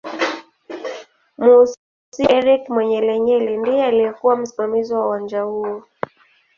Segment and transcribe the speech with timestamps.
[1.43, 5.83] Musiiwa Eric Manyelenyele ndiye aliyekuw msimamizi wa uwanja huo